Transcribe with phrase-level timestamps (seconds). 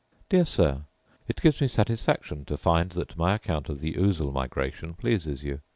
[0.29, 0.85] Dear Sir,
[1.27, 5.59] It gives me satisfaction to find that my account of the ousel migration pleases you.